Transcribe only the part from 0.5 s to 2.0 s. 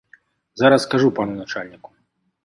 Зараз скажу пану начальніку.